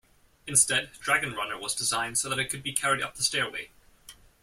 [0.47, 3.69] Instead, Dragon Runner was designed so that it could be carried up the stairway.